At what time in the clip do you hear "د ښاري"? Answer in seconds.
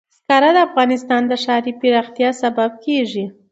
1.27-1.71